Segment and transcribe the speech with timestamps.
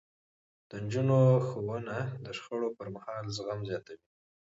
[0.69, 1.17] د نجونو
[1.47, 4.07] ښوونه د شخړو پرمهال زغم زياتوي.